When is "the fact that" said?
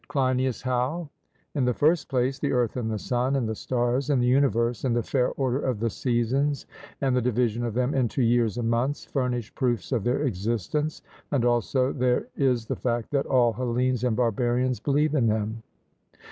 12.65-13.27